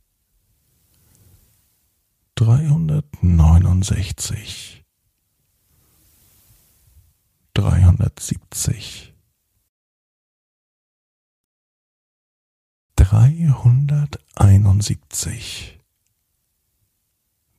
dreihundertneunundsechzig, 2.35 4.78
dreihundertsiebzig, 7.59 9.13
dreihunderteinundsiebzig, 12.95 15.81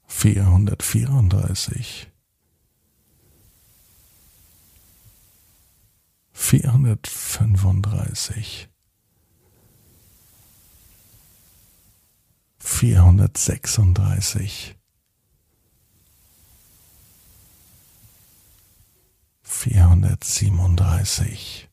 vierhundertvierunddreißig. 0.08 2.12
Vierhundertfünfunddreißig, 6.38 8.70
vierhundertsechsunddreißig, 12.60 14.78
vierhundertsiebenunddreißig, 19.42 21.70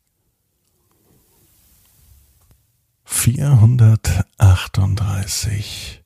vierhundertachtunddreißig, 3.05 6.03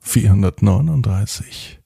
vierhundertneununddreißig, 0.00 1.80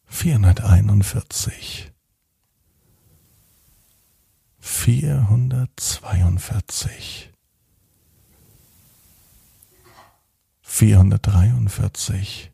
vierhunderteinundvierzig, 0.05 1.91
vierhundertzweiundvierzig, 4.59 7.31
vierhundertdreiundvierzig, 10.61 12.51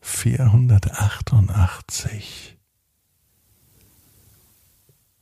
vierhundertachtundachtzig, 0.00 2.58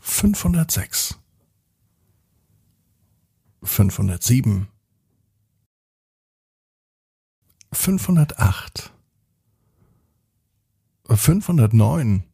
fünfhundertsechs, 0.00 1.19
fünfhundertsieben, 3.62 4.68
fünfhundertacht, 7.72 8.92
fünfhundertneun, 11.08 12.24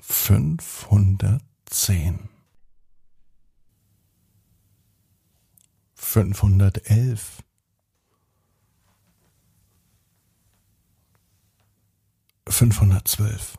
fünfhundertzehn, 0.00 2.28
fünfhundertelf, 5.94 7.42
fünfhundertzwölf, 12.48 13.56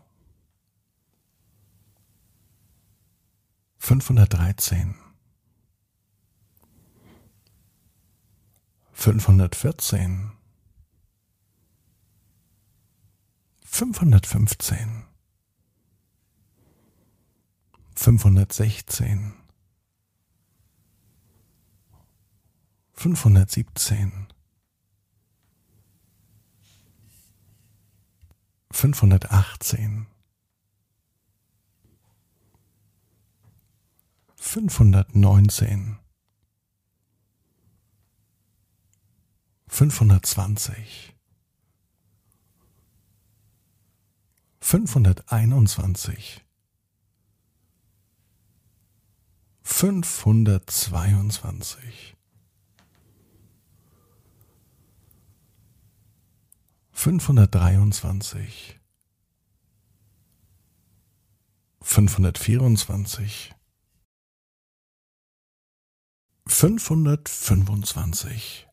fünfhundertdreizehn, 3.78 4.96
fünfhundertvierzehn, 9.00 10.34
fünfhundertfünfzehn, 13.64 15.06
fünfhundertsechzehn, 17.96 19.36
fünfhundertsiebzehn, 22.92 24.28
fünfhundertachtzehn, 28.70 30.08
fünfhundertneunzehn, 34.36 35.99
fünfhundertzwanzig, 39.70 41.16
fünfhunderteinundzwanzig, 44.60 46.44
fünfhundertzweiundzwanzig, 49.64 52.18
fünfhundertdreiundzwanzig, 56.92 58.80
fünfhundertvierundzwanzig, 61.82 63.56
fünfhundertfünfundzwanzig, 66.48 68.69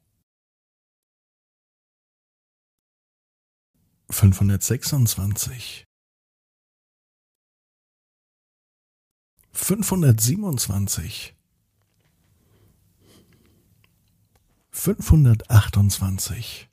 fünfhundertsechsundzwanzig, 4.10 5.86
fünfhundertsiebenundzwanzig, 9.52 11.34
fünfhundertachtundzwanzig, 14.70 16.68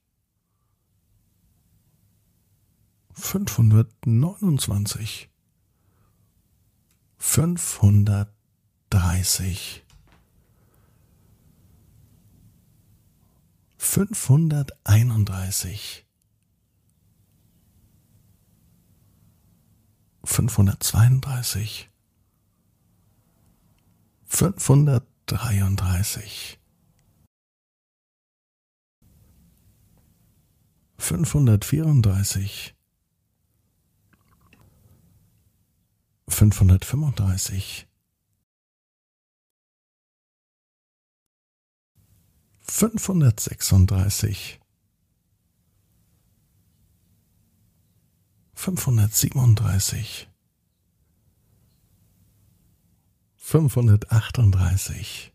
fünfhundertneunundzwanzig, 3.13 5.29
fünfhundertdreißig, 7.17 9.83
fünfhunderteinunddreißig, 13.77 16.02
fünfhundertzweiunddreißig, 20.25 21.89
fünfhundertdreiunddreißig, 24.25 26.59
fünfhundertvierunddreißig, 30.97 32.75
fünfhundertfünfunddreißig, 36.29 37.87
fünfhundertsechsunddreißig, 42.61 44.61
fünfhundertsiebenunddreißig, 48.63 50.29
fünfhundertachtunddreißig, 53.35 55.33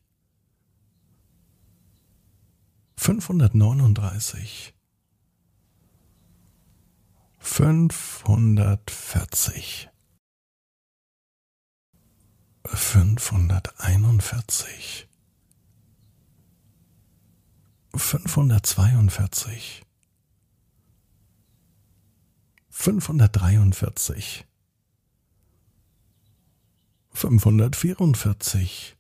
fünfhundertneununddreißig, 2.97 4.75
fünfhundertvierzig, 7.39 9.91
fünfhunderteinundvierzig, 12.65 15.07
fünfhundertzweiundvierzig, 17.95 19.85
fünfhundertdreiundvierzig, 22.79 24.47
fünfhundertvierundvierzig, 27.11 28.97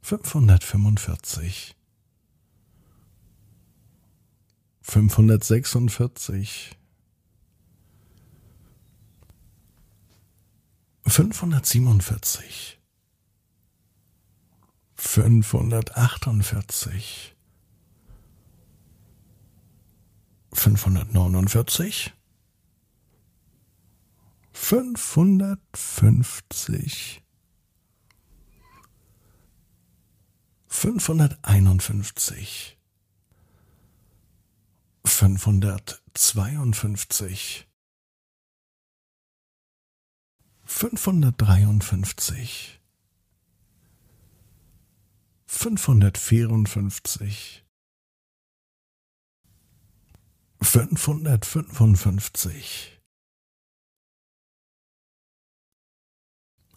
fünfhundertfünfundvierzig, 0.00 1.74
fünfhundertsechsundvierzig, 4.82 6.78
fünfhundertsiebenundvierzig, 11.04 12.80
fünfhundertachtundvierzig, 14.94 17.31
fünfhundertneunundvierzig, 20.52 22.12
fünfhundertfünfzig, 24.52 27.22
fünfhunderteinundfünfzig, 30.68 32.78
fünfhundertzweiundfünfzig, 35.04 37.68
fünfhundertdreiundfünfzig, 40.64 42.80
fünfhundertvierundfünfzig, 45.46 47.61
fünfhundertfünfundfünfzig, 50.62 53.00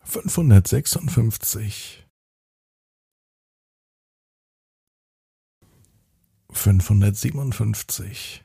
fünfhundertsechsundfünfzig, 0.03 2.03
fünfhundertsiebenundfünfzig, 6.51 8.43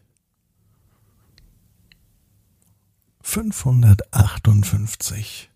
fünfhundertachtundfünfzig, 3.23 5.51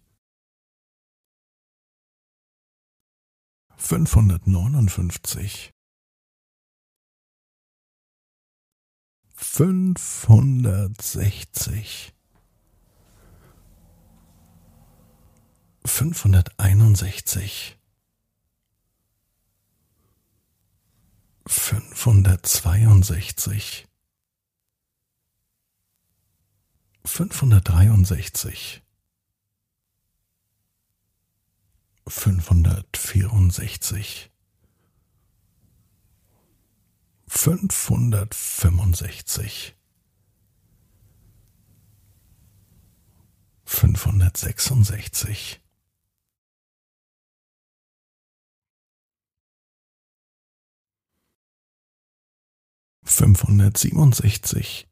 fünfhundertneunundfünfzig, 3.77 5.74
fünfhundertsechzig, 9.35 12.15
fünfhunderteinundsechzig, 15.85 17.77
fünfhundertzweiundsechzig, 21.47 23.87
fünfhundertdreiundsechzig, 27.05 28.83
fünfhundertvierundsechzig, 32.07 34.31
fünfhundertfünfundsechzig, 37.37 39.77
fünfhundertsechsundsechzig, 43.65 45.61
fünfhundertsiebenundsechzig, 53.03 54.89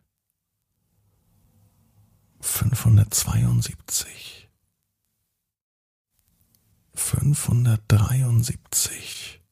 fünfhundertzweiundsiebzig, 2.41 4.49
fünfhundertdreiundsiebzig, 6.95 9.43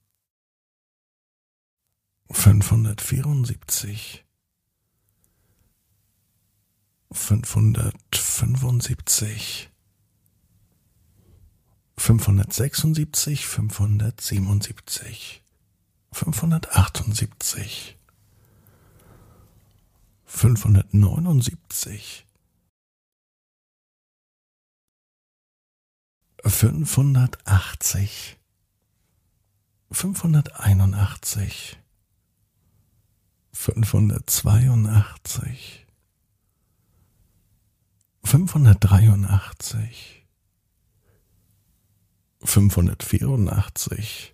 fünfhundertvierundsiebzig, 2.31 4.24
fünfhundertfünfundsiebzig, 7.10 9.70
fünfhundertsechsundsiebzig, 11.98 13.47
fünfhundertsiebenundsiebzig, 13.47 15.44
fünfhundertachtundsiebzig, 16.15 17.99
fünfhundertneunundsiebzig, 20.24 22.24
fünfhundertachtzig, 26.45 28.39
fünfhunderteinundachtzig, 29.91 31.78
fünfhundertzweiundachtzig, 33.53 35.86
fünfhundertdreiundachtzig, 38.23 40.24
fünfhundertvierundachtzig, 42.45 44.34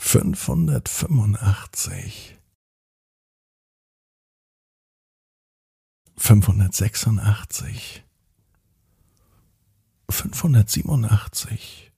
fünfhundertfünfundachtzig, 0.00 2.36
fünfhundertsechsundachtzig, 6.16 8.02
fünfhundertsiebenundachtzig, 10.10 11.92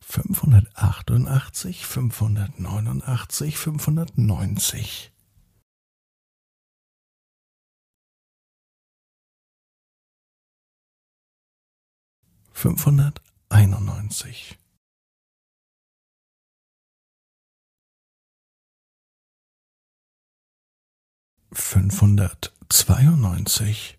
fünfhundertachtundachtzig, 0.00 1.86
fünfhundertneunundachtzig, 1.86 3.58
fünfhundertneunzig, 3.58 5.12
fünfhunderteinundneunzig, 12.52 14.58
fünfhundertzweiundneunzig, 21.52 23.98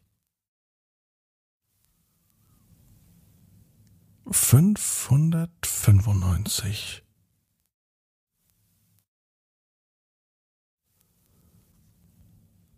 fünfhundertfünfundneunzig, 4.31 7.03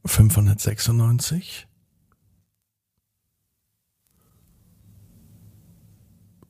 fünfhundertsechsundneunzig, 0.06 1.66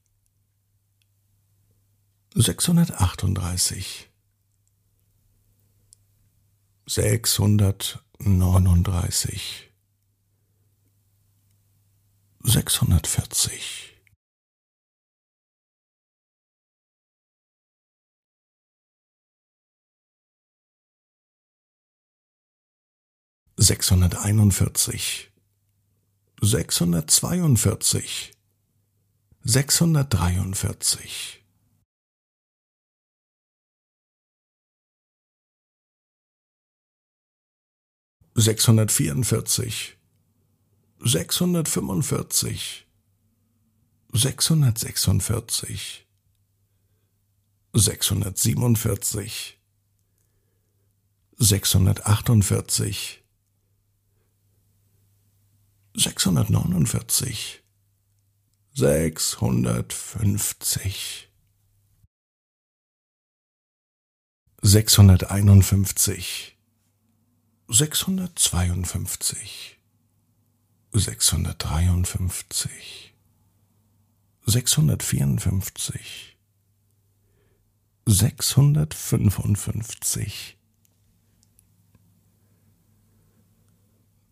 sechshundertachtunddreißig, 2.34 4.09
sechshundertneununddreißig, 6.90 9.70
sechshundertvierzig, 12.42 13.94
sechshunderteinundvierzig, 23.56 25.30
sechshundertzweiundvierzig, 26.42 28.32
sechshundertdreiundvierzig, 29.44 31.39
sechshundertvierundvierzig, 38.40 39.96
sechshundertfünfundvierzig, 41.00 42.86
sechshundertsechsundvierzig, 44.12 46.06
sechshundertsiebenundvierzig, 47.74 49.58
sechshundertachtundvierzig, 51.36 53.22
sechshundertneunundvierzig, 55.94 57.62
sechshundertfünfzig, 58.72 61.28
sechshunderteinundfünfzig, 64.62 66.56
sechshundertzweiundfünfzig, 67.72 69.78
sechshundertdreiundfünfzig, 70.92 73.14
sechshundertvierundfünfzig, 74.44 76.36
sechshundertfünfundfünfzig, 78.06 80.56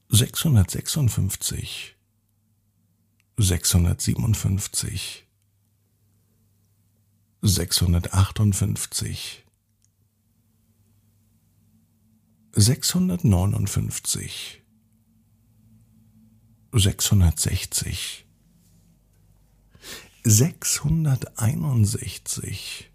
sechshundertsechsundfünfzig, 0.08 1.94
sechshundertsiebenundfünfzig, 3.36 5.26
sechshundertachtundfünfzig, 7.42 9.44
sechshundertneunundfünfzig, 12.58 14.62
sechshundertsechzig, 16.72 18.26
sechshunderteinundsechzig, 20.24 22.90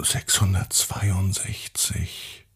sechshundertzweiundsechzig, 0.00 2.46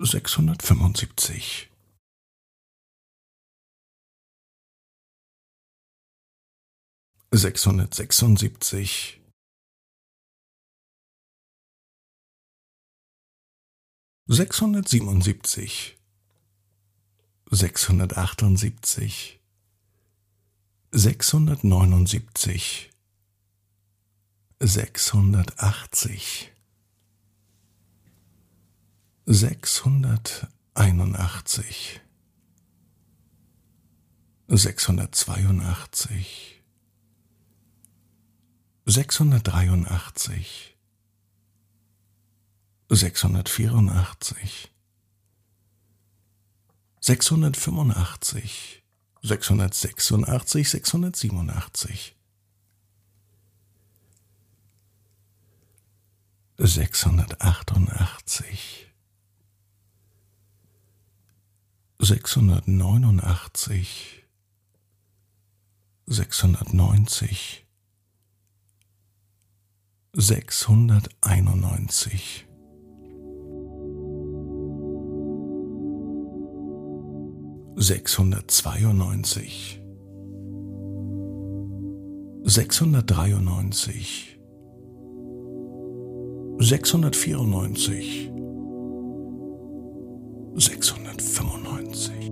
675, 0.00 1.70
676, 7.32 9.20
677 14.28 15.99
sechshundertachtundsiebzig, 17.50 19.40
sechshundertneunundsiebzig, 20.92 22.90
sechshundertachtzig, 24.60 26.52
sechshunderteinundachtzig, 29.26 32.00
sechshundertzweiundachtzig, 34.46 36.62
sechshundertdreiundachtzig, 38.86 40.76
sechshundertvierundachtzig, 42.88 44.70
sechshundertfünfundachtzig, 47.00 48.82
sechshundertsechsundachtzig, 49.22 50.68
sechshundertsiebenundachtzig, 50.68 52.14
sechshundertachtundachtzig, 56.58 58.86
sechshundertneunundachtzig, 61.98 64.24
sechshundertneunzig, 66.06 67.64
sechshunderteinundneunzig, 70.12 72.46
sechshundertzweiundneunzig, 77.80 79.80
sechshundertdreiundneunzig, 82.44 84.38
sechshundertvierundneunzig, 86.58 88.30
sechshundertfünfundneunzig, 90.56 92.30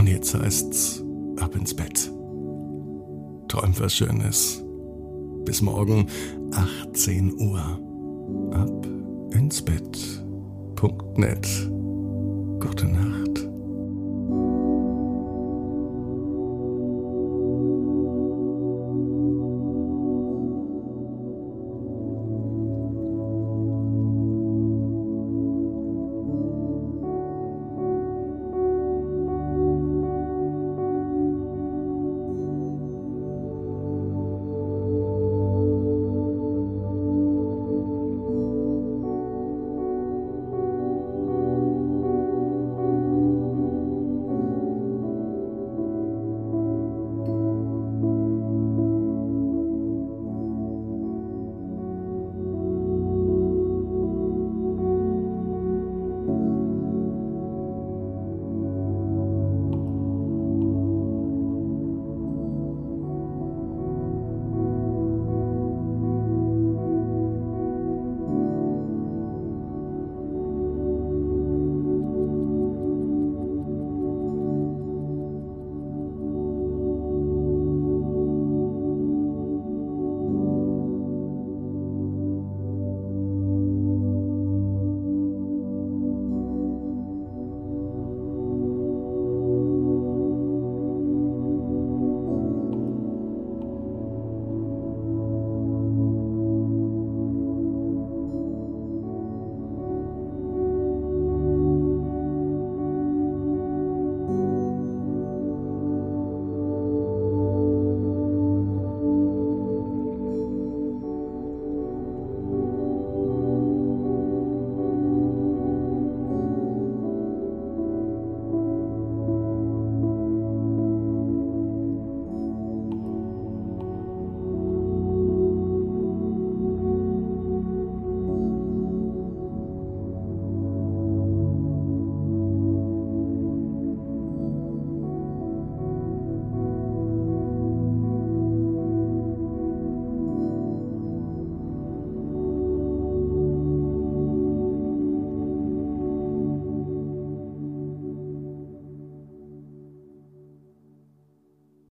Und 0.03 0.09
jetzt 0.09 0.35
heißt's 0.35 1.01
ab 1.39 1.55
ins 1.55 1.73
Bett. 1.73 2.11
Träum 3.47 3.73
was 3.79 3.95
Schönes. 3.95 4.61
Bis 5.45 5.61
morgen 5.61 6.07
18 6.91 7.33
Uhr. 7.39 7.79
Ab 8.51 8.85
ins 9.33 9.61
Bett. 9.61 10.21
Punkt 10.75 11.17
net. 11.17 11.47
Gute 12.59 12.85
Nacht. 12.85 13.22